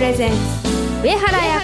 [0.00, 0.36] presents。
[1.02, 1.60] 上原彩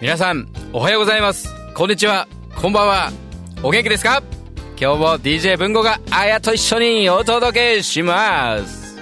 [0.00, 1.48] 皆さんおはようございます。
[1.76, 2.26] こんにちは。
[2.56, 3.12] こんばんは。
[3.62, 4.24] お元気ですか？
[4.76, 8.98] 今日も DJ 文吾が彩と一緒にお届けします。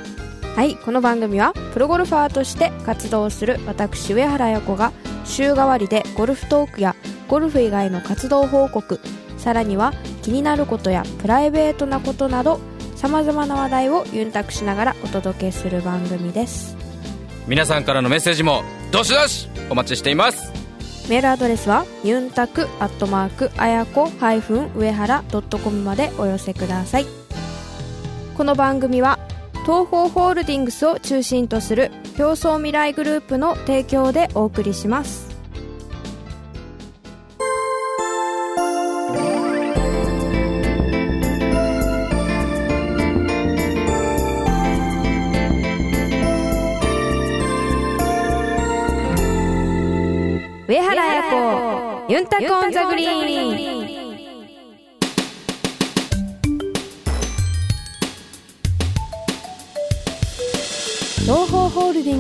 [0.55, 4.93] はいこの番組はプロゴルファーとして活動する私上原彩子が
[5.29, 6.97] 週替わりでゴルフトークや
[7.29, 8.99] ゴルフ以外の活動報告
[9.37, 9.93] さらには
[10.23, 12.61] 気になることやプライベートなことなど
[12.97, 16.77] さまざまな話題をユンタクしながらお届けする番組です。
[17.47, 20.53] 皆さんからのメッセージもどしどしお待ちしています。
[21.09, 24.11] メールアドレスはユンタクアットマークあやこ
[24.75, 27.07] 上原ドットコムまでお寄せください。
[28.37, 29.19] この番組は
[29.69, 35.29] 東方ホールディングスを中心とする競争未来グループの提供でお送りします。
[50.67, 53.58] 上原彩子ユンタコンザグリーン。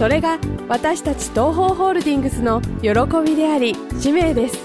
[0.00, 2.88] それが私たち東方ホールディングスの喜
[3.22, 4.58] びであり使命です。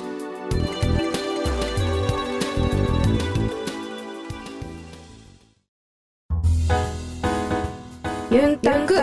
[8.31, 8.95] ユンタク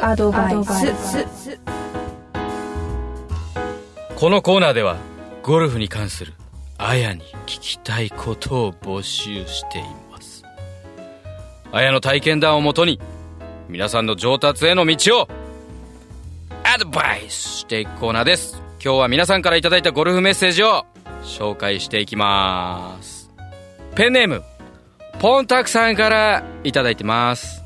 [0.00, 1.58] アドバイス。
[4.14, 4.96] このコーナーでは
[5.42, 6.34] ゴルフに関する
[6.78, 9.82] あやに聞きたいことを募集してい
[10.12, 10.44] ます。
[11.72, 13.00] あやの体験談をもとに
[13.68, 15.43] 皆さんの上達への道を
[16.66, 18.60] アドバイスしていくコーナーです。
[18.82, 20.86] 今日は皆さんから頂いたゴルフメッセージを
[21.22, 23.30] 紹介していきます。
[23.94, 24.42] ペンネーム
[25.20, 27.62] ポンタクさんから頂いてます。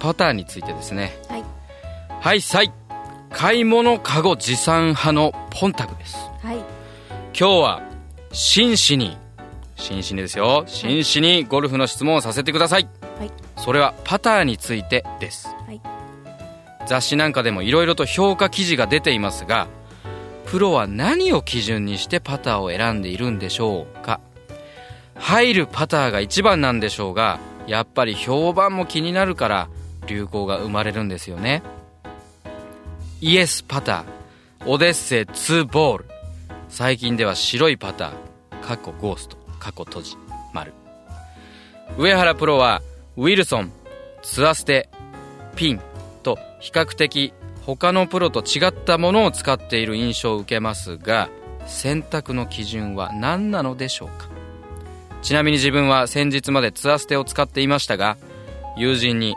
[0.00, 1.16] パターンについてですね。
[1.28, 1.44] はい。
[2.20, 2.72] はいさい。
[3.30, 6.16] 買い物カゴ持参派のポンタクです。
[6.42, 6.56] はい。
[6.56, 6.64] 今
[7.34, 7.82] 日は
[8.32, 9.18] 真摯に
[9.76, 10.64] 真摯にですよ。
[10.66, 12.88] 真摯にゴルフの質問をさせてください。
[13.18, 13.30] はい。
[13.58, 15.46] それはパターについてです。
[15.46, 15.57] はい
[16.88, 19.68] 雑誌なんかでもいろいろと評価記事が出ていますが
[20.46, 24.20] プロは何を基準にしてパターを選んでいるんでしょうか？
[25.14, 29.68] 入るパターが一番なんでしょうがやっぱり評判も気になるから
[30.06, 31.62] 流行が生まれるんですよね。
[33.20, 36.04] イエスパターオデッセイ2ボール。
[36.70, 40.16] 最近では白いパター過去ゴースト過去閉じ
[40.54, 40.72] 丸。
[41.98, 42.80] 上原プロは
[43.16, 43.72] ウィルソン
[44.22, 44.88] ツアステ
[45.56, 45.80] ピン。
[46.60, 47.32] 比較的
[47.64, 51.28] 他のプロと違ったものを使っている印象を受けますが
[51.66, 54.28] 選択の基準は何なのでしょうか？
[55.20, 58.16] ちなみに自分は先日までツアステを使っていましたが
[58.76, 59.34] 友人に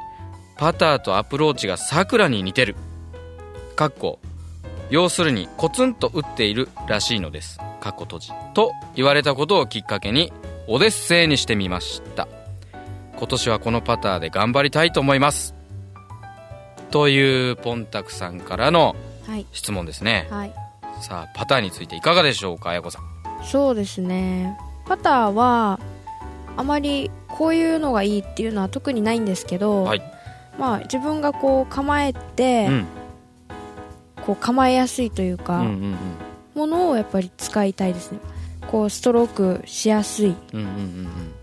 [0.57, 2.75] パターとアプローチがさくらに似てる。
[3.75, 4.19] かっこ
[4.89, 7.57] 要するにコツンと打っているらしいのです。
[7.79, 10.31] かっこ閉じと言われたことをきっかけに
[10.67, 12.27] オデッセイにしてみました。
[13.17, 15.55] 今年はこのパターで頑張りたいと思います。
[16.91, 18.95] というポンタクさんからの
[19.27, 19.45] はい。
[19.51, 20.27] 質問ですね。
[20.29, 20.53] はい。
[21.01, 23.03] さあパターについていかがでしょうかあやこさん。
[23.45, 24.57] そうですね。
[24.85, 25.79] パターは
[26.57, 30.01] あまりこういうのがいいっていうのは特にないんですけど、はい。
[30.59, 32.85] まあ自分がこう構えて、うん。
[34.25, 35.63] こう構えやすいといううんか、
[36.53, 38.19] ものをやっぱり使いたいですね。
[38.67, 39.27] こうストロー
[39.61, 40.35] クしやすい。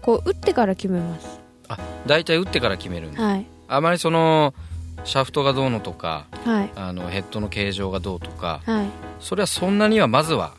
[0.02, 1.40] こう打ってから決めます。
[1.68, 3.22] あ大体打ってから決めるんだ。
[3.22, 3.46] はい。
[3.66, 4.54] あまりその
[5.04, 6.70] シャフトがどうのとかはい。
[6.76, 8.86] あのヘッドの形状がどうとかはい。
[9.20, 10.52] それはそんなにはまずは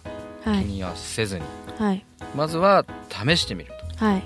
[0.44, 0.66] 気はい。
[0.66, 1.44] にはせずに、
[1.78, 2.06] はい。
[2.36, 4.24] まずは試してみるはい。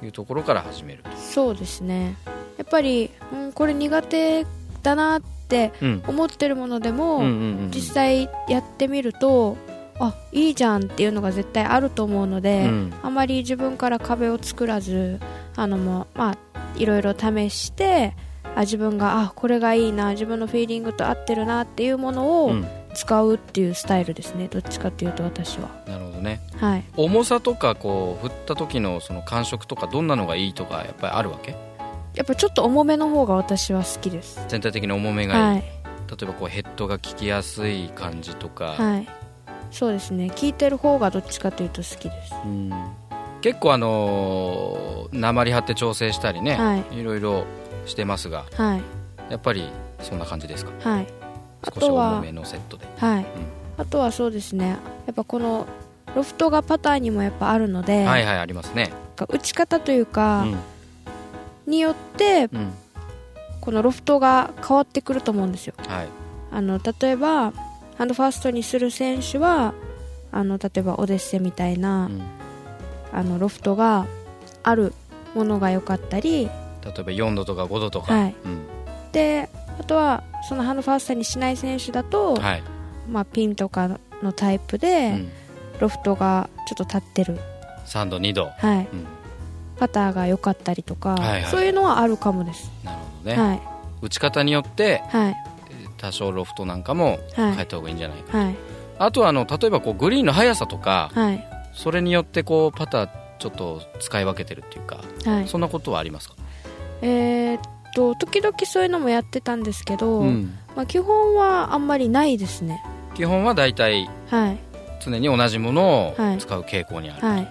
[0.00, 2.16] というところから始めるそうですね。
[2.58, 4.46] やっぱり、うん、これ苦手
[4.82, 6.02] だなってうん。
[6.06, 7.22] 思ってるものでも、
[7.74, 9.56] 実際やってみると
[9.98, 12.94] あいいじゃんっていうのが絶対あると思うので、うん。
[13.02, 15.20] あまり自分から壁を作らず
[15.56, 16.36] あのまあ
[16.76, 18.14] いろいろ試して
[18.54, 22.66] あ自分があこれがいいな自分のフィーリングと合ってるなっていうものをうん。
[22.94, 24.48] 使うっていうスタイルですね。
[24.48, 25.70] どっちかっていうと私は。
[25.86, 26.42] なるほどね。
[26.58, 26.84] はい。
[26.98, 31.56] 重さとかこう振った時のその感触とかどんなのがいいとかやっぱりあるわけ？
[32.14, 34.44] やっぱちょっと重めの方が私は好きです。
[34.48, 35.62] 全体的に重めがいい、はい。
[35.62, 35.64] 例
[36.20, 39.08] えばこうヘッドが効きやすい感じとか、はい。
[39.70, 40.26] そうですね。
[40.26, 42.34] 聞いてる方がどっちかというと好きです。
[42.44, 42.70] うん。
[43.40, 47.00] 結構あのー鉛張って調整したりね、はい。
[47.00, 47.46] いろいろ
[47.86, 48.82] してますがはい。
[49.30, 49.68] やっぱり
[50.00, 50.72] そんな感じですか？
[50.90, 51.06] はい。
[51.62, 52.86] あ少し重とはめのセットで。
[52.96, 53.26] はい、
[53.78, 54.68] あとはそうですね。
[55.06, 55.66] やっぱこの
[56.14, 58.92] ロフトがパターにもやっぱあるので、はいはいありますね。
[59.28, 60.58] 打ち方といううか、ん。
[61.66, 62.72] によってうん。
[63.60, 65.74] このロフトが変わってくると思うんですよ。
[65.86, 66.08] はい。
[66.50, 67.52] あの例えば
[67.96, 69.72] ハンドファーストにする選手は
[70.32, 72.22] あの例えばオデッセみたいな、うん。
[73.12, 74.06] あのロフトが
[74.64, 74.92] ある
[75.34, 76.50] ものが良かったり
[76.84, 78.34] 例えば4度とか5度とか、はい。
[78.44, 78.66] うん。
[79.12, 79.48] で
[79.78, 82.62] あとはそのハンドファーストにしない選手だと、はい。
[83.08, 85.28] まあ、ピンとかのタイプうで、ん、
[85.80, 87.38] ロフトがちょっと立ってる、
[87.86, 89.06] 3度2度、はい、うん、
[89.76, 93.60] パターが良かったりとか、はいはいそういうのはあるかもです、なるほどね、はい。
[94.02, 95.36] 打ち方によってはい。
[95.98, 97.52] 多少ロフトなんかもはい。
[97.54, 98.56] 変えた方がいいんじゃないか、はい。
[98.98, 101.48] あとはあの例えばこうグリーンの速さとかはい。
[101.74, 103.08] それによってこうパター
[103.38, 105.48] ちょっと使い分けてるっていうかはい。
[105.48, 106.36] そんなことはありますか、
[107.02, 107.60] えーっ
[107.94, 110.58] と時々そういうのもやってたんですけど、うん。
[110.74, 112.82] まあ、基本はあんまりないですね。
[113.14, 114.58] 基本は大体はい。
[115.04, 116.36] 常に同じものはい。
[116.36, 117.48] を使う傾向にある、はい。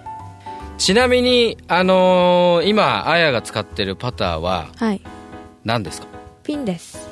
[0.79, 5.01] ちなみに、あのー今あやが使ってるパターははい。
[5.63, 6.07] 何ですか？
[6.41, 7.07] ピンです。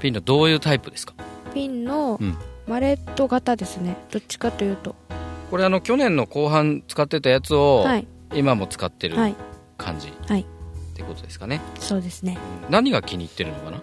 [0.00, 1.14] ピンのどういうタイプですか？
[1.54, 2.36] ピンのうん。
[2.66, 3.96] マレット型ですね。
[4.10, 4.96] どっちかというと。
[5.50, 8.06] これあの去年の後半使ってたやつをはい。
[8.34, 9.36] 今も使ってるはい。
[9.76, 10.08] 感じ。
[10.08, 10.42] っはい。
[10.42, 10.48] て
[11.14, 12.38] ことですかね、そうですね。
[12.68, 13.80] 何が気に入ってるのかな、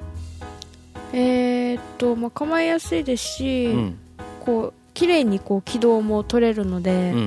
[1.14, 4.00] えーっと、まあ、構えやすいですし、うん、
[4.46, 7.18] こう綺麗にこう軌道も取れるので、うんうんう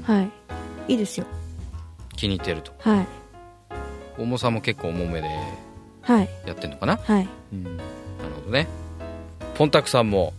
[0.00, 0.04] ん。
[0.06, 0.30] はい。
[0.92, 1.26] いいですよ。
[2.16, 2.72] 気に入ってると。
[2.78, 3.06] はい。
[4.18, 5.28] 重さも結構重めで
[6.02, 6.28] はい。
[6.46, 7.28] やってるのかな、はい。
[7.52, 7.78] うん、なる
[8.44, 8.68] ほどね。
[9.54, 10.34] ポンタクさんも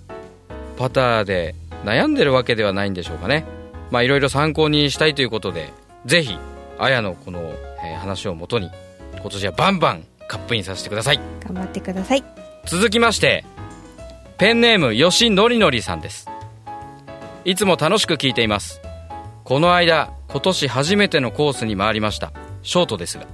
[0.78, 3.46] パターで悩んでるわけではないんでしょうかね。
[3.92, 5.72] まあいろいろ参考にしたいということで
[6.06, 6.38] ぜひ
[6.78, 7.40] あやのこの、
[7.84, 8.70] えー話をもとに
[9.26, 11.20] 今年はバンバンカップインさせてください。
[11.44, 12.24] 頑張ってください。
[12.68, 13.44] 続きまして
[14.38, 16.30] ペンネームよしのりのりさんです。
[17.44, 18.82] いつも楽しく聞いています。
[19.44, 22.34] この間今年初めてのコースに回りました。
[22.62, 23.26] ショートですが。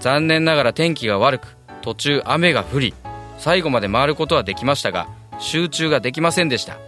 [0.00, 2.94] 残念ながら天気が悪く途中雨が降り
[3.36, 5.08] 最後まで回ることはできましたが
[5.38, 6.78] 集中ができませんでした。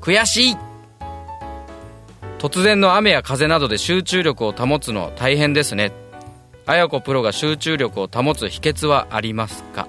[0.00, 0.56] 悔しい！
[2.38, 5.90] 突然の雨や風などで集中力を保つの大変ですね
[6.66, 9.86] 綾子プロが集中力を保つ秘訣はありますか？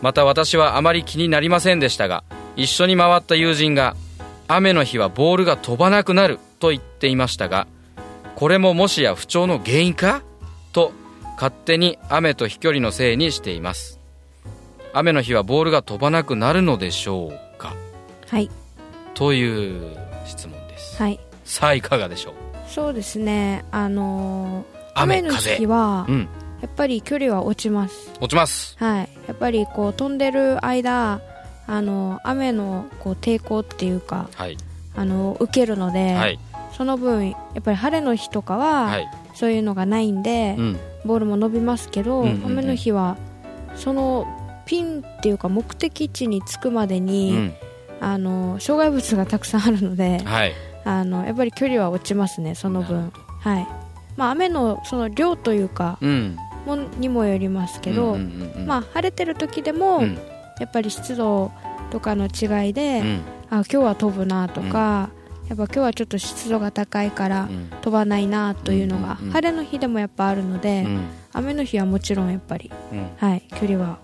[0.00, 2.24] また私はあまり気になりませんでしたが
[2.56, 3.96] 一緒に回った友人が
[4.48, 7.66] 雨の日はボールが飛ばなくなると言っていましたが
[8.36, 10.22] これももしや不調の原因か？
[10.72, 10.92] と
[11.34, 13.98] 勝手に雨と飛距離のせいにしています。
[14.92, 17.74] 雨の日はボールが飛ばなくなるのでしょうか？
[18.28, 18.50] はい。
[19.14, 21.02] という質問です。
[21.02, 21.18] はい。
[21.44, 22.34] さあいかがでしょう？
[22.68, 23.64] そうですね。
[23.70, 26.28] あのー雨雨の風日はうん。
[26.60, 28.12] やっぱり距離は落ちます。
[28.20, 28.76] 落ちます。
[28.78, 29.08] はい。
[29.26, 31.20] やっぱりこう飛んでる間
[31.66, 34.56] あの雨のこう抵抗っていうかはい。
[34.94, 36.38] あの受けるので、はい。
[36.76, 39.08] その分やっぱり晴れの日とかは、はい。
[39.34, 40.80] そういうのがないんで、うん。
[41.04, 42.44] ボールも伸びますけど、うんうんうん。
[42.58, 43.16] 雨の日は
[43.74, 44.26] その
[44.66, 47.54] ピンっていうか目的地に着くまでうに、ん。
[48.00, 50.52] あの障害物がたくさんあるのではい。
[50.84, 53.12] あのやっぱり距離は落ちますねその分。
[53.40, 53.66] はい
[54.16, 56.36] まあ雨のその量というかうん。
[56.66, 58.16] もんにもよりますけど、
[58.66, 60.18] まあ晴れてる時でも、うん。
[60.60, 61.50] やっぱり湿度
[61.90, 63.20] とかの違いで、うん。
[63.50, 65.10] あ今日は飛ぶなとか、
[65.48, 67.68] やっぱ今日はちょっと湿度が高いからうん。
[67.82, 71.00] 飛ばないなというのが、晴れの日でもやっぱあるので、うん。
[71.32, 73.10] 雨の日はもちろんやっぱり、うん。
[73.16, 73.98] はい、距離は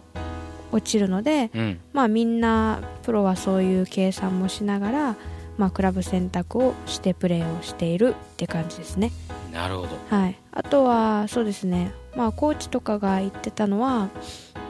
[0.72, 1.80] 落ちるので、うん。
[1.92, 5.16] まあみんなプロはそういう計算もしながら、
[5.58, 9.10] まあ、クラブ選択をしてプレーをしているって感じですね。
[9.52, 9.88] なるほど。
[10.08, 14.08] はい、あとはそうですね、まあ、コーチとかが言ってたのは、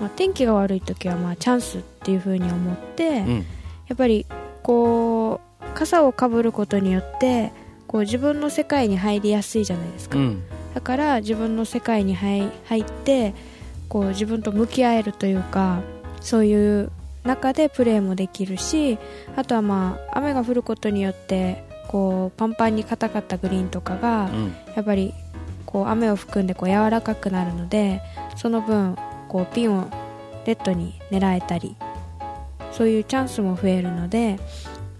[0.00, 3.46] まあ、天気が悪い時はまあチャンスっていう風に思って、うん。
[3.88, 4.26] やっぱり
[4.62, 7.52] こう傘をかぶることによって
[7.86, 10.42] こう自分の世界に入りやすいじゃないですか、うん。
[10.74, 13.34] だから自分の世界に入入って
[13.88, 15.80] こう自分と向き合えるというか
[16.20, 16.92] そういう
[17.24, 18.98] 中でプレーもできるし
[19.36, 24.54] あとはまあ雨が降ることによってこうパンパンに硬かったグリーンとかが、うん。
[24.76, 25.12] やっぱり
[25.66, 28.00] こう雨を含んでこう柔らかくなるので
[28.36, 28.96] その分
[29.28, 29.90] こうピンを
[30.46, 31.76] レッドに狙えたり
[32.72, 34.38] そういうチャンスも増えるので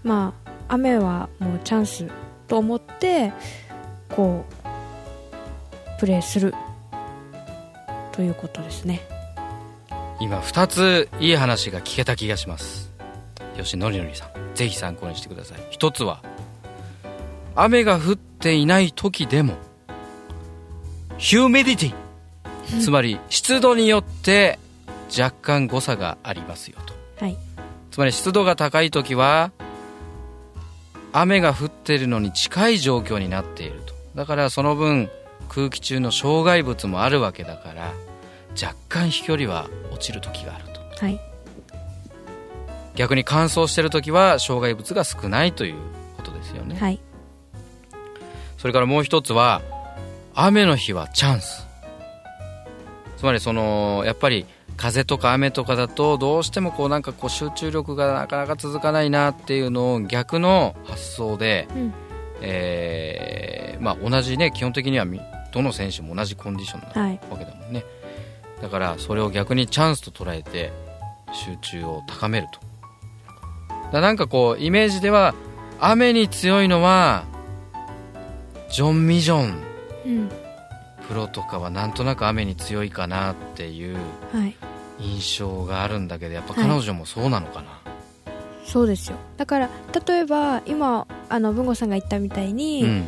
[0.03, 2.05] まあ雨はもうチャンス
[2.47, 3.33] と思って
[4.09, 6.53] こうプレーする
[8.11, 9.01] ということですね。
[10.21, 12.91] 今2ついい話が聞けた気がします。
[13.57, 14.29] よしのりのりさん。
[14.53, 15.59] ぜひ参考にしてください。
[15.71, 16.21] 一つは
[17.55, 19.55] 雨が降っていない時でも
[21.17, 24.59] ヒューミディティつまり湿度によって
[25.17, 26.93] 若干誤差がありますよと。
[27.23, 27.37] はい。
[27.91, 29.51] つまり湿度が高い時は
[31.11, 33.93] 雨が降っているのに近い状況になっていると。
[34.15, 35.09] だからその分
[35.49, 37.91] 空気中の障害物もあるわけだから
[38.51, 41.05] 若干飛距離は落ちる時があると。
[41.05, 41.19] はい。
[42.95, 45.75] 逆に乾燥してる時は障害物が少ないという
[46.17, 46.99] ことですよね、はい
[48.59, 49.61] それからもう一つは
[50.35, 51.65] 雨の日はチャンス。
[53.17, 54.45] つまりそのやっぱり
[54.77, 61.93] 風とか雨とかだとどうしてもこうなんかこう集中力がなかなか続かないなっていうのを逆の発想で、うん。
[62.41, 65.19] えーまあ、同じね基本的にはみ
[65.51, 67.19] どの選手も同じコンディションなはい。
[67.29, 67.83] わけだもんね。
[68.61, 70.71] だからそれを逆にチャンスと捉えて
[71.33, 72.59] 集中を高めると。
[73.91, 75.33] だなんかこうイメージでは
[75.79, 77.25] 雨に強いのは
[78.71, 79.63] ジョン・ミジョン。
[80.05, 80.29] うん。
[81.07, 83.97] プロとかはなんとなく雨に強いかなっていう
[84.31, 84.55] はい。
[84.99, 86.63] 印象があるんだけどやっぱはい。
[86.63, 87.79] 彼女もそうなのかな、
[88.65, 89.17] そうですよ。
[89.37, 89.69] だから
[90.05, 93.07] 例えば今あの文吾さんが言ったみたいに、うん。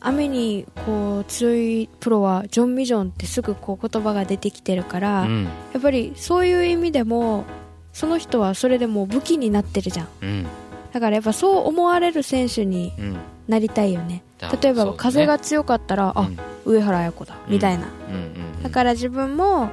[0.00, 5.44] 雨にこう強いプロはジョン・ミジョンってすぐこう言葉が出てきてるから、うん。
[5.44, 7.44] やっぱりそういう意味でも
[7.92, 10.08] その人はそれでもう武器になってるじゃん。
[10.22, 10.46] うん。
[10.92, 13.16] だからやっぱそう思われる選手にうん。
[13.46, 14.22] なりたいよね。
[14.31, 14.31] だ
[14.62, 16.38] 例えば風が強かったら、あうん。
[16.64, 19.70] 上原綾子だみたいな、うんうんだから自分も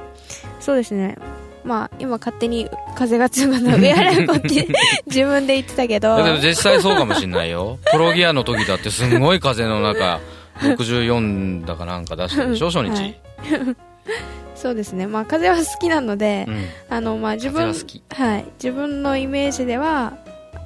[0.58, 1.16] そうですね。
[1.64, 4.66] まあ今勝手に風が強かったら 上原綾子って
[5.06, 6.16] 自分で言ってたけど。
[6.16, 7.78] でも実際そうかもしれないよ。
[7.92, 10.18] プロギアの時だってすんごい風の中
[10.58, 13.20] 64だかなんか出したでしょ初日、はい。
[14.56, 15.06] そうですね。
[15.06, 16.64] まあ風は好きなので、うん。
[16.88, 18.44] あのまあ自分風ははい。
[18.54, 20.14] 自分のイメージでは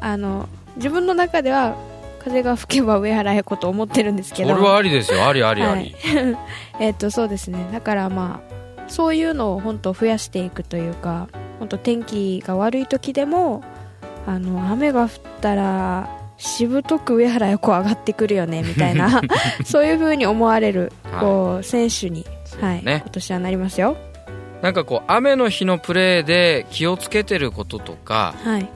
[0.01, 1.77] あの自分の中では
[2.25, 4.51] 風が吹けば上原綾子と思ってるんですけど。
[4.51, 5.27] それはありですよ。
[5.27, 5.95] ありありあり、
[6.81, 7.59] えっとそうですね。
[7.73, 8.55] だからまあ
[8.89, 11.29] そういうのを本当増やしていくというか
[11.59, 13.63] 本当天気が悪い時でも
[14.27, 15.09] あの雨が降っ
[15.41, 19.23] たらしぶとく上原綾子上がってくるよねみたいな
[19.65, 22.27] そういう風に思われるこう選手に、
[22.61, 23.97] はいね今年はなりますよ。
[24.63, 28.69] なんかこう雨の日のプレーで気をつけてることとかはい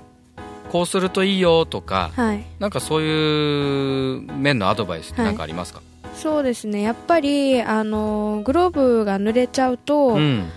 [0.70, 2.44] こうするといいよとかはい。
[2.58, 5.82] なんかそういう面のアドバイスって何かありますか、
[6.14, 6.82] そうですね。
[6.82, 10.48] やっぱりあのグローブが濡れちゃうと、うん。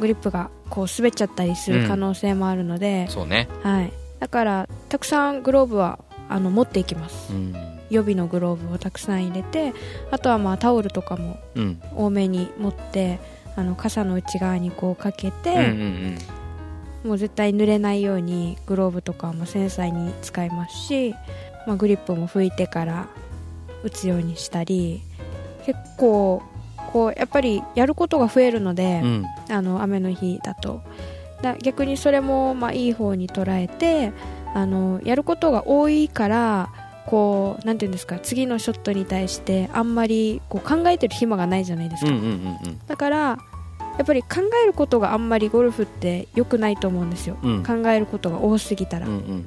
[0.00, 3.48] グリップがこう滑っちゃったりする可能性もあるので、そうね。
[3.62, 7.32] はい、だからたくさんグローブはあの持っていきます。
[7.32, 7.54] うん。
[7.90, 9.74] 予備のグローブをたくさん入れて
[10.10, 11.82] あとはまあタオルとかもうん。
[11.94, 13.20] 多めに持って
[13.54, 16.18] あの傘の内側にこうかけて、うんうん
[17.04, 21.14] もう絶対濡れないようにグローブとかも繊細に使いますし、
[21.66, 23.08] まあ、グリップも拭いてから
[23.82, 25.02] 打つようにしたり
[25.64, 26.42] 結構
[26.92, 29.08] こうやっぱりやることが増えるので、うん。
[29.08, 30.82] うんあの雨の日だと。
[31.42, 34.12] だ逆にそれもまあいい方に捉えて
[34.54, 36.70] あのやることが多いから
[37.06, 42.12] こうなんていうんですか次のショットに対してあんまりこう考えてる暇がないじゃないですか、
[42.86, 43.38] だから
[43.98, 47.62] やっぱり考えることがあんまりゴルフって良くないと思うんですよ、うん。
[47.62, 49.46] 考えることが多すぎたら、うんうん。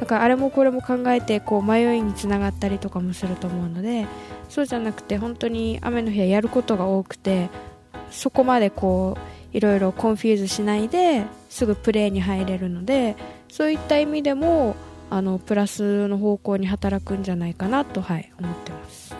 [0.00, 4.06] だからあれもこれも考えてこう迷いにつながったりとかもすると思うので
[4.48, 7.50] そうじゃなくて本当に雨の日はやることが多くて
[8.10, 9.18] そこまでこ
[9.52, 13.14] ういろいろ confuse しないですぐプレーに入れるので
[13.48, 14.74] そういった意味でも
[15.10, 19.14] あのプラスの方向に働くんじゃないかなと、はい、思ってます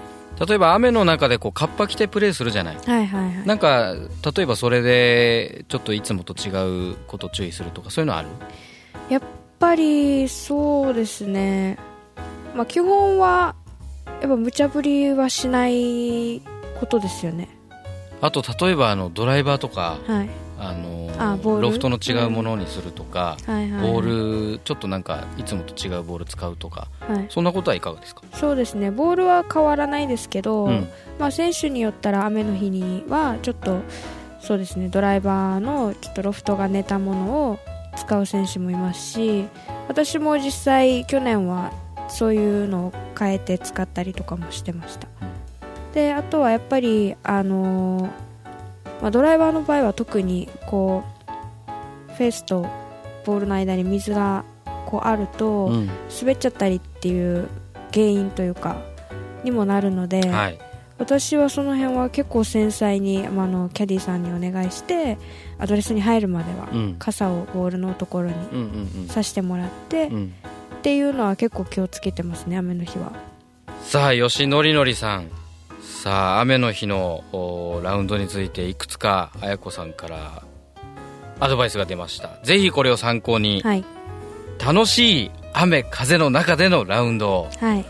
[0.47, 2.77] 例えば雨の中でこうカッパ着てプレーするじゃない。
[2.77, 3.47] はいはいはい。
[3.47, 3.95] なんか
[4.35, 8.29] 例えばそれでちょっといつもと違うこと注意するとかそういうのある？
[9.11, 9.23] やっ
[9.59, 11.79] ぱりそうですね、
[12.55, 13.55] まあ、基本は
[14.23, 16.41] やっぱ無茶ぶりはしない
[16.81, 17.49] ことですよね。
[18.23, 20.29] あと例えばあのドライバーとかはい
[20.61, 21.63] あのール？
[21.63, 23.83] ロフトの違うものにするとか、はいはい。
[23.83, 28.23] はいボールちょっとなんかいつもと違うボール使うとかはい、そんなことはいかがですか？
[28.35, 28.91] そうですね。
[28.91, 30.89] ボールは変わらないですけど、うん。
[31.19, 33.81] まあ、選手によったら雨の日にはちょっと
[34.41, 34.89] そうですね。
[34.89, 37.59] ドライバーのちょっとロフトが寝たものを
[37.97, 39.47] 使う選手もいますし
[39.89, 41.73] 私も実際去年は
[42.09, 45.09] そういうのを変えて使ったりとかもしてました、
[45.93, 48.11] であとはやっぱりあのー
[49.01, 51.05] まあ、ドライバーの場合は特にこ
[52.11, 52.67] うフェースと
[53.25, 54.45] ボールの間に水が
[54.87, 55.91] こうあると、うん。
[56.21, 57.49] 滑っちゃったりっていう
[57.93, 58.83] 原因というか
[59.45, 60.59] にもなるので、はい。
[60.99, 65.17] 私はその辺は結構繊細に、まあ、あのキャディさんにお願いして
[65.59, 66.97] アドレスに入るまでは、うん。
[66.99, 70.15] 傘をボールのところにうんうん刺してもらって、うん。
[70.15, 70.35] うん
[70.81, 73.13] っていうのは結構気をつけてますね雨の日は。
[73.83, 75.29] さあ吉典則さん
[75.81, 80.43] さあ雨の日のおラウンドについていくつか綾子さんから
[81.41, 82.39] アドバイスが出ました。
[82.43, 83.85] ぜひこれを参考にはい。
[84.63, 87.85] 楽しい雨風の中でのラウンドをはい。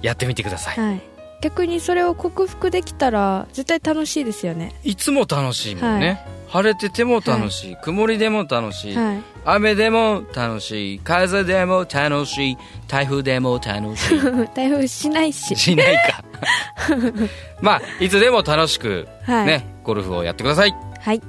[0.00, 1.00] やってみてください、はい。
[1.40, 4.74] 逆にそれを克服できたら絶対楽しいですよね。
[4.82, 9.22] い、つも楽しいもんね、晴れてても楽しい、曇りでも楽しい、はい。
[9.44, 14.20] 雨でも楽しい風でも楽しい台風でも楽しい。
[14.54, 15.56] 台風しないし。
[15.56, 16.24] しないか
[17.60, 20.74] まあいつでも楽しくはい、ね、ゴルフをやってください。
[21.00, 21.22] はい。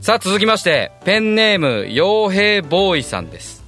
[0.00, 3.64] さあ続きましてペンネーム傭兵ボーイさんです。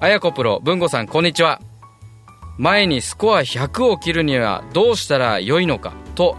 [0.00, 1.60] あやこプロ文吾さんこんにちは。
[2.58, 6.36] 前にスコア100を切るにはどうしたらよいのかと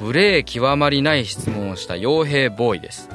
[0.00, 3.08] 無礼極まりない質問をした傭兵ボーイです。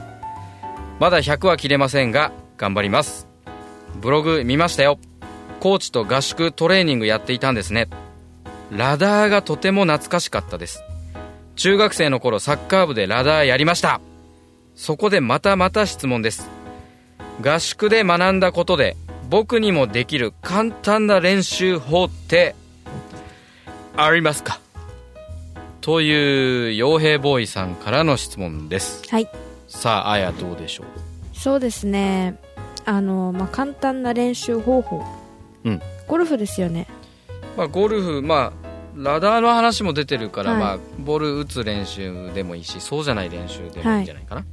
[1.00, 3.28] まだ100は切れませんが頑張ります。
[4.02, 5.00] ブログ見ましたよ。
[5.60, 7.90] コーチと合宿トレーニングやっていたんですね
[8.72, 10.84] ラダーがとても懐かしかったです。
[11.56, 14.00] 中学生の頃サッカー部でラダーやりました。
[14.76, 16.50] そこでまたまた質問です。
[17.42, 18.96] 合宿で学んだことで
[19.30, 22.56] 僕にもできる簡単な練習法って
[23.96, 24.60] ありますか？
[25.82, 29.04] という傭兵ボーイさんからの質問です。
[29.10, 29.30] はい。
[29.68, 30.86] さああやどうでしょう？
[31.38, 32.38] そうですね。
[32.86, 35.04] あの、まあ、簡単な練習方法、
[35.64, 35.82] うん。
[36.08, 36.88] ゴルフですよね
[37.60, 40.60] まあゴルフまあラダーの話も出てるから、はい。
[40.62, 44.46] まあボール打つ練習でもいいしそうじゃない練習でもいいんじゃないかな、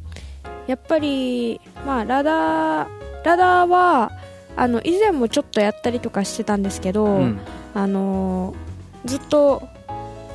[0.67, 2.89] やっぱり、まあ、ラダー
[3.25, 4.11] ラダーは
[4.57, 7.39] あの以前もちょっとやったりとかしてたんですけど、うん。
[7.75, 8.55] あの
[9.05, 9.63] ずっと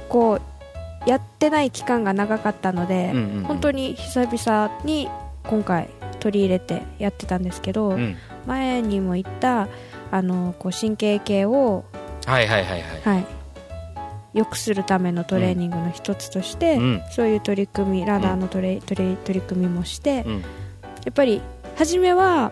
[0.07, 0.39] こ
[1.05, 3.43] うやってない期間が長かったので、うんうんうん。
[3.43, 5.09] 本当に久々に
[5.43, 5.89] 今回
[6.21, 8.15] 取り入れてやってたんですけど、うん。
[8.47, 9.67] 前にも言った
[10.11, 11.83] あのこう神経系を、
[12.25, 13.25] はいはいはいはい、はい、
[14.33, 17.01] 良くするためのトレーニングの一つとして、うん。
[17.11, 20.39] そういう取り組みラダーのトレ、トレ取り組みもして、うん。
[20.39, 20.47] や
[21.09, 21.41] っぱり
[21.77, 22.51] 初めは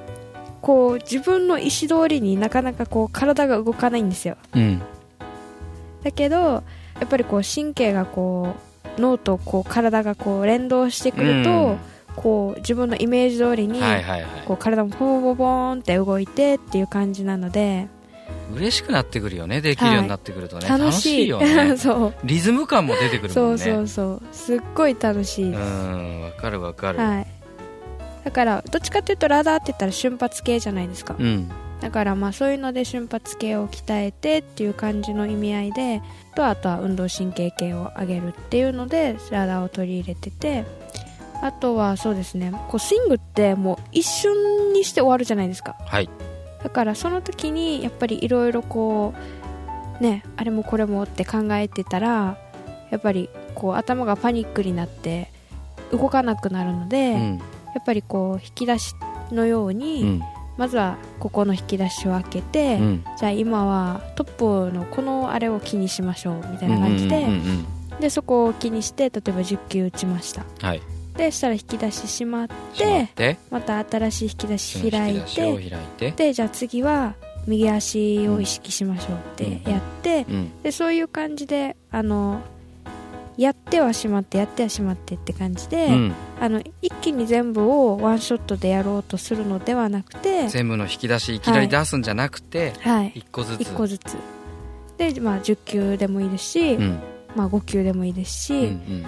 [0.62, 4.38] こう自分の意思通りになかなかこう体が動かないんですよ。
[4.56, 4.82] うん。
[6.04, 6.64] だけどや
[7.06, 8.56] っぱりこう神経がこ
[8.98, 11.78] う脳とこう体がこう連動してくると、うん。
[12.16, 13.80] こう自分のイメージ通りに、
[14.46, 17.88] こう体もポンポンポンって動いてっていう感じなので
[18.54, 21.76] 嬉しくなってくるよねできるようになってくるとね、楽しいよね。
[21.78, 22.14] そう。
[22.24, 23.64] リズム感も出てくるそうもんね。
[23.64, 27.28] そうそうすっごい楽しい、うんわかるわかる、はい。
[28.24, 31.16] だからどっちかっていうとラダーって言ったら瞬発系じゃないですか。
[31.18, 31.50] うん。
[31.80, 36.02] だからまあそういうので瞬発系を鍛えてっていう感じの意味合いで
[36.36, 40.66] とあとは運動神経系を上げるっていうのでラダーを取り入れてて
[41.42, 42.52] あとはそうですね。
[42.68, 45.78] こうスイングってもう一瞬にして終わるじゃないですか。
[45.80, 46.10] はい
[46.64, 49.14] だからその時にやっぱりいろいろこ
[50.00, 52.38] うねあれもこれもって考えてたら
[52.92, 55.32] やっぱりこう頭がパニックになって
[55.92, 57.36] 動かなくなるので、やうん。
[57.38, 57.40] っ
[57.86, 58.94] ぱりこう引き出し
[59.32, 60.22] のように、うん。
[60.58, 63.04] まずはここの引き出しを開けて、うん。
[63.18, 67.28] じゃあ今はトップのこのあれを気にしましょうみたいな感じで、
[68.00, 70.46] でそこを気にして例えば10球打ちました。
[70.62, 70.82] はい
[71.20, 73.38] でしたら引き出ししまってて。
[73.52, 80.62] また新しい引き出し開いてでじゃあ次は右足を意識しましょうってやって、うん。
[80.64, 82.42] でそういう感じであの
[83.38, 86.14] やってはしまってやってはしまってって感じで、うん。
[86.40, 93.12] あの一気に全部をワンショットでやろうとするのではなくて全部の引き出しいきなり出すんじゃなくて、はい。
[93.16, 93.62] 一個ずつ。
[93.62, 94.18] 1個ずつ。
[94.98, 97.00] で、まあ、10球でもいいですし、うん。
[97.36, 99.06] まあ、5球でもいいですし、うんうん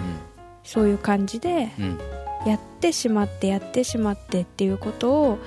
[0.64, 1.98] そういう感じでうんうん
[2.46, 5.38] やってしまってやってしまってっていうことを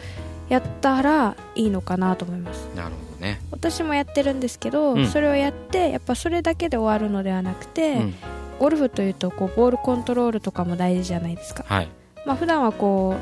[0.50, 2.70] やったらいいのかなと思います。
[2.76, 3.42] なるほどね。
[3.52, 5.08] 私もやってるんですけど、うん。
[5.08, 8.14] それをやってやっぱそれだけで終わるのではなくて、うん。
[8.60, 11.90] ゴルフというとこうボールコントロールとかも大事じゃないですか、はい。
[12.26, 13.16] まあ普段はこ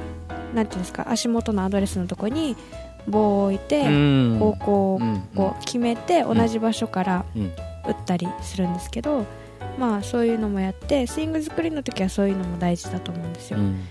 [0.54, 2.56] うなんていうんですか足元のアドレスのとこに
[3.08, 4.38] 棒を置いて、うん。
[4.40, 5.02] 方向
[5.36, 7.52] を決めて同じ場所からうん。
[7.86, 9.26] 打ったりするんですけど、
[9.78, 13.86] まあそういうのもやってスイング作りの時はそういうのも大事だと思うんですよ、うん。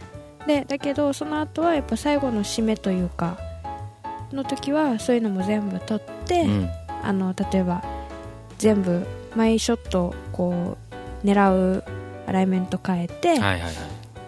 [0.47, 3.39] でだけどその後はやっぱ最後の締めというか
[4.33, 6.69] の時はそういうのも全部取って、うん。
[7.05, 7.83] あの例えば
[8.59, 10.77] 全部毎ショットこ
[11.25, 11.85] う狙う
[12.29, 13.41] アライメント変えて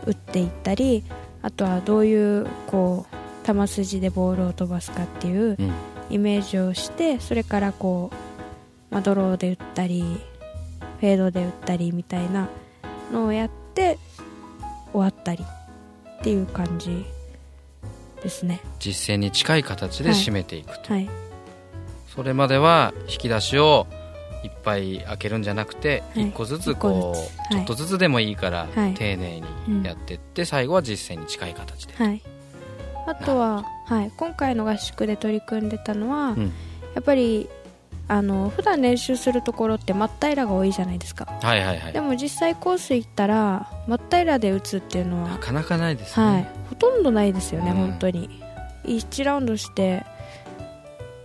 [0.07, 1.05] 打っていったり
[1.43, 5.73] あとはどういうこう球筋でボールを飛ばすかっていううん。
[6.11, 10.05] イメージをしてそれからこう、まあ、ドローで打ったり
[11.05, 12.49] フェードで打ったりみたいな
[13.13, 13.99] のをやって
[14.91, 17.05] 終わったりっていう感じ
[18.23, 18.63] ですね。
[18.79, 21.11] 実践に近い形で締めていくと、はい。
[22.09, 23.87] それまでは引き出しを
[24.45, 26.29] いっぱい開けるんじゃなくてはい。
[26.29, 27.15] 一個ずつこ
[27.51, 28.95] うちょっとずつでもいいからはい。
[28.95, 32.23] 丁寧にやってって最後は実践に近い形で、はい。
[33.07, 36.45] あとは、はい、今回の合宿で取り組んでたのは、うん。
[36.95, 37.51] やっぱり
[38.07, 41.27] あの普段練習するところって真っ平らが多いじゃないですか。
[41.43, 41.93] はいはいはい。
[41.93, 47.77] でも実際コース行ったら真っ平らで打つっていうのはなかなかないですね、はい、ほとんどないですよね、うん。
[47.77, 48.43] 本当に。
[48.85, 50.05] 1ラウンドして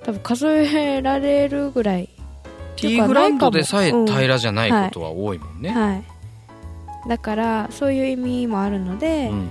[0.04, 2.10] 多分数えられるぐらい。
[2.78, 4.06] ティーグラウンドでさえうん。
[4.06, 6.04] 平らじゃないことは多いもんね、はい。
[7.10, 9.50] だからそういう意味もあるので、うん。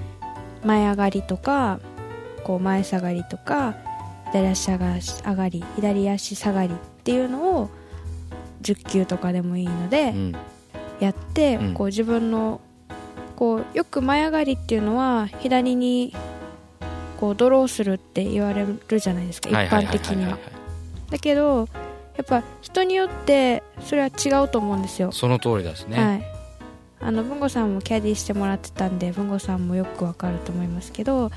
[0.64, 1.78] 前上がりとか
[2.42, 3.76] こう前下がりとか
[4.32, 6.70] 左足上がり左足下がり
[7.08, 7.70] っていうのを
[8.60, 10.36] 10球とかでもいいのでうん。
[11.00, 11.74] やって、うん。
[11.74, 12.60] こう自分の
[13.34, 16.14] こうよく前上がりっていうのは左に
[17.18, 20.38] こうドローするって言われるじゃないですか一般的には。
[21.08, 21.68] だけど
[22.16, 25.10] やっぱ人によってそれは違うと思うんですよ。
[25.12, 26.24] その通りですね、はい、
[27.00, 31.30] あの文吾さんもキャディーしてもらってたんで文吾さんもよくわかると思いますけど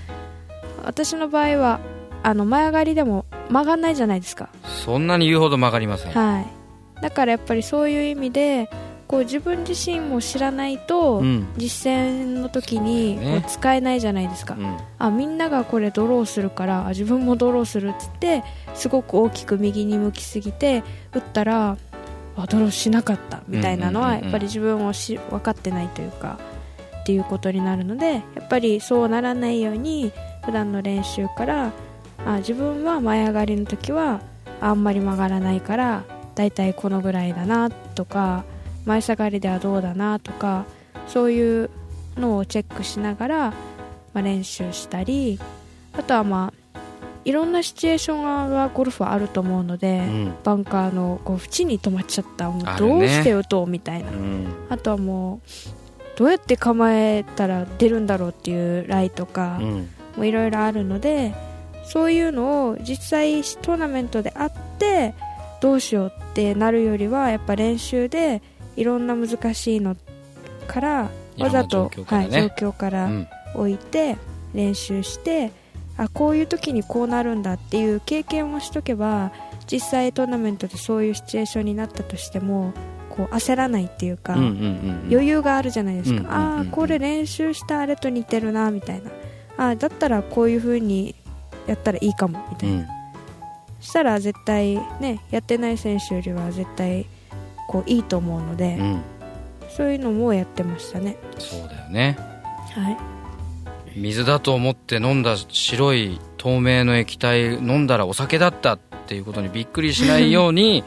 [0.84, 1.80] 私の場合は
[2.24, 8.70] あの前上がりでも曲がんないじゃないですか、そんなに言うほど曲がりません、はい、だからやっぱりそういう意味で
[9.12, 11.46] こう自分自身も知らないと、うん。
[11.58, 14.78] 実践の時に使えないじゃないですか、うん。
[15.00, 21.78] あみんながこれドローするからあ自分もドローするっつってすごく大きく右に向きすぎて打ったら
[22.38, 26.40] あドローしなかったみたいなのはやっぱり自分をし分かってないというか
[27.02, 30.14] っていうことになるのでやっぱりそうならないように
[30.46, 31.74] 普段の練習から
[32.26, 34.22] あ自分は前上がりの時は
[34.60, 36.04] あんまり曲がらないから
[36.36, 38.46] だいたいこのぐらいだなとか
[38.86, 40.66] 前下がりではどうだなとか
[41.08, 41.70] そういう
[42.18, 43.54] のをチェックしながら、
[44.14, 45.40] まあ、練習したり
[45.94, 46.62] あとはまあ
[47.24, 50.34] いろんなシチュエーションがゴルフはあると思うので、うん。
[50.44, 54.48] バンカーのこう縁に止まっちゃったもうどうして打とうみたいな、うん。
[54.70, 55.40] あとはもう
[56.18, 59.90] どうやって構えたら出るんだろうっていうライとかうん。
[60.18, 61.34] もいろいろあるので
[61.84, 65.14] そういうのを実際トーナメントであって
[65.62, 68.42] どうしようってなるよりはやっぱ練習で
[68.76, 69.96] いろんな難しいの
[70.68, 72.30] からわざと状況からね。
[72.30, 73.28] はい、状況からうん。
[73.54, 74.16] 置いて
[74.54, 75.52] 練習して
[75.98, 79.32] あこういう時にこうなるんだっていう経験をしとけば
[79.70, 82.74] 実際トーナメントでそういうシチュエーションになったとしても
[83.10, 86.60] こう焦らないっていうか、うんうんうん余裕があるじゃないですか、うんうんうんうん。
[86.60, 89.12] ああこれ練習したあれと似てるなみたいな。
[89.58, 91.14] あーだったらこういう風に
[91.68, 92.88] やったらいいかもみたいな、うん。
[93.80, 97.06] したら絶対ねやってない選手よりは絶対
[97.68, 99.02] こういいと思うので、うん。
[99.70, 101.18] そういうのもやってましたね。
[101.38, 102.18] そうだよね。
[102.74, 102.98] はい。
[103.96, 110.86] 水だと思って飲んだ白い透明の液体飲んだらお酒だったっていうことにびっくりしないように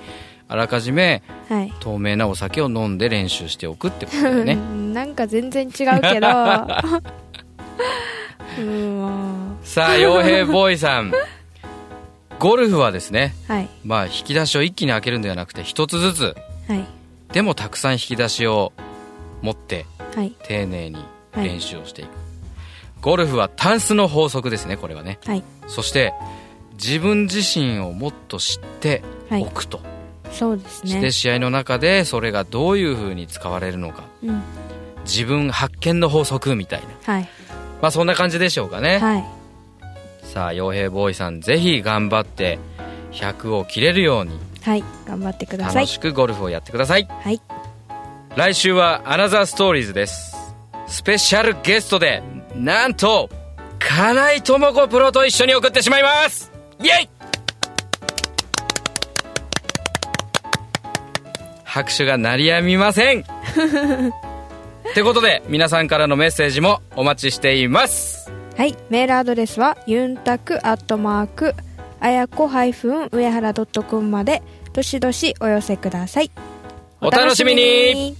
[0.48, 1.72] あらかじめはい。
[1.80, 4.56] 透明なお酒を飲んで練習しておくってことだよね。
[4.94, 6.28] なんか全然違うけど。
[8.58, 8.62] う
[9.74, 11.12] さあ傭兵ボーイさん。
[12.38, 13.68] ゴルフはですねうはい。
[13.84, 16.37] まあ引き出しを一気に開けるんではなくて一つずつ
[16.68, 16.87] はい。
[17.32, 18.72] でもたくさん引き出しを
[19.42, 19.84] 持って
[20.14, 20.30] はい。
[20.44, 22.10] 丁寧に練習をしていく、
[23.00, 25.18] ゴルフはタンスの法則ですねこれはね。
[25.26, 25.42] はい。
[25.66, 26.14] そして
[26.74, 29.42] 自分自身をもっと知ってはい。
[29.42, 29.80] おくと、
[30.30, 34.04] そうですしてね試合の中でそれがどういうふうに使われるのか。
[34.22, 34.40] うん。
[35.04, 37.12] 自分発見の法則みたいな。
[37.12, 37.28] はい。
[37.82, 39.43] まあそんな感じでしょうかね、はい
[40.35, 42.59] さあ傭兵ボーイさんぜひ頑張って
[43.12, 45.75] 100を切れるようにはい頑張ってください。
[45.83, 47.07] 楽しくゴルフをやってください。
[47.09, 47.40] はい。
[48.35, 50.35] 来週はアナザーストーリーズです。
[50.88, 52.20] スペシャルゲストで
[52.57, 53.31] なんと
[53.79, 56.51] 金井智子プロと一緒に送ってしまいます。
[56.83, 57.09] イエイ!
[61.62, 63.20] 拍手が鳴りやみません。
[64.90, 71.55] ってことで皆さんからのメッセージもお待ちしていますはい、メールアドレスはユンタクアットマーク
[71.99, 76.31] あやこ上原ドットコムまでどしどしお寄せください。
[77.01, 78.17] お楽しみに。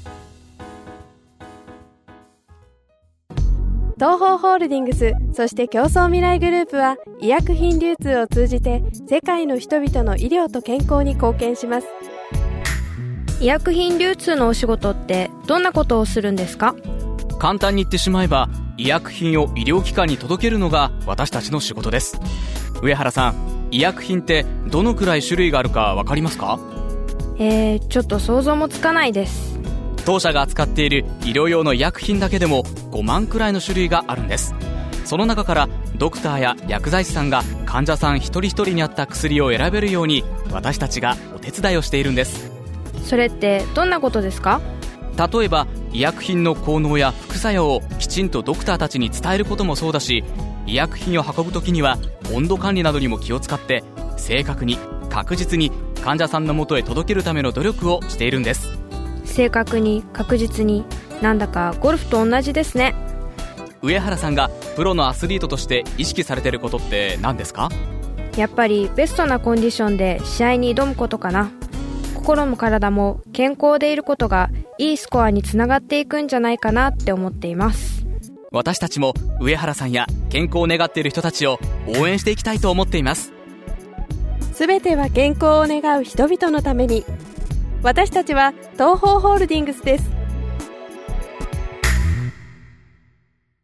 [3.94, 11.87] 東方ホールディングスそして競争未来グループは医薬品流通を通じて世界の人々の医療と健康に貢献します。
[13.40, 16.75] 医薬品流通のお仕事ってどんなことをするんですか？
[17.44, 22.18] 簡単に言ってしまえば医薬品を医療機関に届けるのが私たちの仕事です。
[22.80, 26.59] 上原さん医薬品ってどのくらい種類があるか分かりますか？
[27.38, 29.61] えー、ちょっと想像もつかないです。
[30.07, 34.54] 当社が扱っている医療用の医薬品だけでも5万くらいの種類があるんです。
[35.04, 42.50] その中からドクターや薬剤師さんが患者さん一人一人に合った薬を選べるように私たちがお手伝いをしているんです。
[43.04, 44.62] それってどんなことですか？
[45.16, 50.24] 例えば医薬品の効能や副作用をきちんとドクターたちに伝えることもそうだし
[50.66, 51.98] 医薬品を運ぶ時には
[52.33, 53.85] 温度管理などにも気を使って
[54.16, 54.79] 正確に
[55.11, 55.70] 確実に
[56.03, 58.68] 患者さんのもとへ届けるための努力をしているんです。
[59.24, 60.85] 正確に確実に
[61.22, 62.94] なんだかゴルフと同じですね。
[63.81, 67.70] 上原さんがプロのアスリートとして意識されてることって何ですか？
[68.37, 71.50] やっぱりベストなコンディションで試合に挑むことかな。
[72.14, 78.04] 心も体も健康でいることがいいスコアにつながっていくんじゃないかなって思っています。
[78.50, 83.32] 私たちも上原さんや健康を願っている人たちを応援していきたいと思っています。
[84.52, 87.04] すべては健康を願う人々のために。
[87.82, 90.10] 私たちは東方ホールディングスです。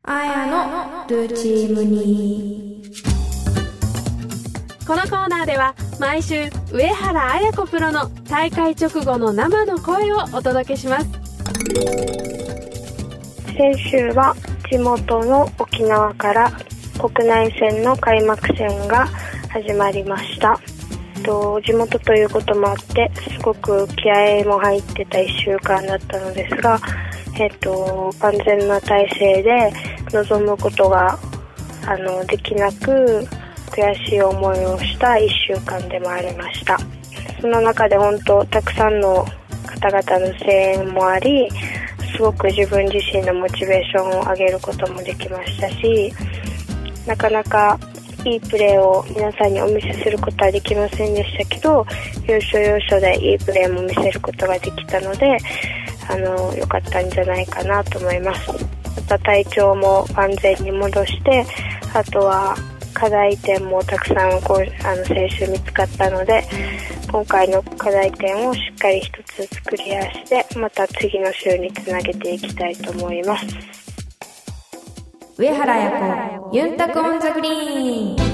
[0.02, 2.69] あやのルチームに
[4.90, 11.06] このコーナーでは毎週上原綾子プロの大会直後の生の声をお届けします。
[13.56, 14.34] 先週は
[14.68, 16.50] 地元の沖縄から
[16.98, 19.06] 国内戦の開幕戦が
[19.50, 20.58] 始まりました。
[21.22, 26.80] と地元ということもあってすごく気合も入ってた1週間だったのですが、
[27.38, 29.72] えっと、万全な体制で
[30.10, 31.16] 臨むことが
[31.86, 33.28] あのできなく
[33.70, 36.78] 悔しい思いをした1週間でもありました。
[37.40, 39.24] その中で本当たくさんの
[39.66, 41.48] 方々の声援もあり
[42.14, 46.12] すごく自分自身のモチベーションを上げることもできましたし
[47.06, 47.78] なかなか
[48.26, 51.86] いいプレーを皆さんにお見せすることはできませんでしたけど
[52.26, 55.38] 要所要所でいいプレーも見せることができたので
[56.10, 58.50] あの良かったんじゃないかなと思います。
[58.96, 61.46] また体調も万全に戻して
[61.94, 62.56] あとは
[63.00, 66.44] 課題点もたくさんこうあの先週見つかったので
[67.10, 73.46] 今回の課題点をしっかり一つずつクリアしてまた次の週につなげていきたいと思います。
[75.38, 78.30] 上原彩子ユンタクオンザグリーン。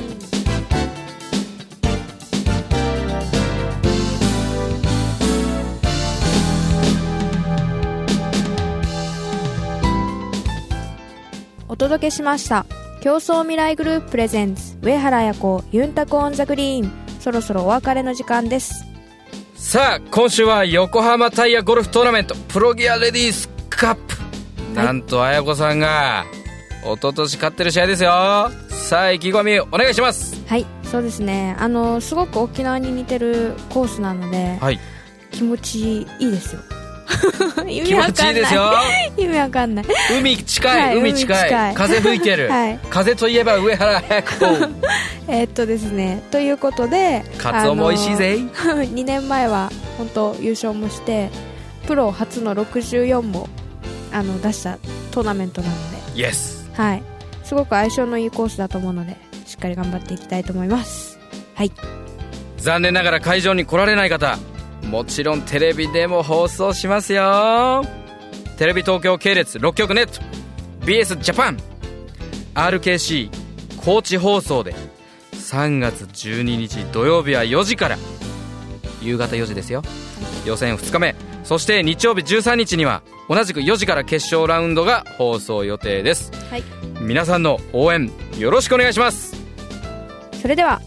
[11.69, 12.67] お届けしました。
[13.07, 16.91] 共創未来グループプレゼンツ上原彩子ユンタクオンザグリーン。
[17.21, 18.85] そろそろお別れの時間です。
[19.55, 26.25] さあ今週は横浜タイヤゴルフトーナメントプロギアレディースカップ、なんと綾子さんが
[26.83, 28.11] 一昨年勝ってる試合ですよ。
[28.71, 30.45] さあ意気込みお願いします。
[30.49, 31.55] はいそうですね。
[31.61, 34.81] あのすごく沖縄に似てるコースなので、はい。
[35.31, 36.61] 気持ちいいですよ
[37.69, 38.73] 意気持ちいいですよ。
[39.17, 39.85] 意味わかんない。
[40.19, 41.75] 海近い、はい海近い。
[41.75, 42.79] 風吹いてる、 はい。
[42.91, 44.29] 風といえば上原綾子。
[45.29, 48.39] えーっとですねということでカツオも美味しいぜ。
[48.63, 51.31] あの2年前は本当優勝もして
[51.87, 53.49] プロ初の64も
[54.13, 54.79] あの出した
[55.11, 56.21] トーナメントなので。
[56.21, 57.03] イエスはい。
[57.45, 59.17] すごく相性のいいコースだと思うので
[59.47, 61.19] しっかり頑張っていきたいと思います。
[61.55, 61.71] はい。
[62.59, 64.39] 残念ながら会場に来られない方
[64.89, 67.85] もちろんテレビでも放送しますよ。
[68.57, 70.21] テレビ東京系列6局ネット
[70.87, 71.59] BS ジャパン
[72.55, 73.31] RKC
[73.85, 74.75] 高知放送で
[75.33, 77.99] 3月12日土曜日は4時から
[79.03, 79.83] 夕方4時ですよ。
[80.45, 81.15] 予選2日目。
[81.45, 86.63] そして日曜日13日には同じく4時から決勝ラウンドが放送予定です、はい。
[87.01, 89.37] 皆さんの応援よろしくお願いします。
[90.41, 90.81] それでは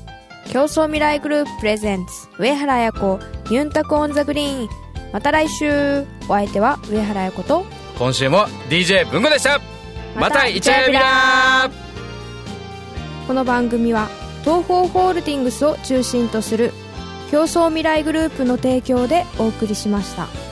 [0.52, 4.70] 競争未来グループプレゼンツ上原彩子ユンタクオンザグリーン。
[5.12, 6.06] また来週。
[6.28, 7.66] お相手は上原彩子と。
[7.98, 9.60] 今週も DJ 文吾でした。
[10.16, 11.70] またイチャヤビラ
[13.28, 14.10] この番組は
[14.44, 16.74] 東方ホールディングスを中心とする
[17.32, 20.49] 競争未来グループの提供でお送りしました。